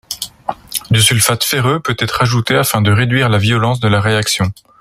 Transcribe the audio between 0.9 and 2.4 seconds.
sulfate ferreux peut être